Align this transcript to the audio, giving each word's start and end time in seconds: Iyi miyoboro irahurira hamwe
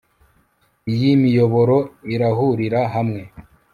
Iyi 0.93 1.09
miyoboro 1.23 1.77
irahurira 2.13 2.81
hamwe 2.93 3.21